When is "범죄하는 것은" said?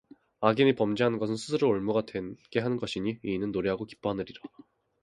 0.77-1.35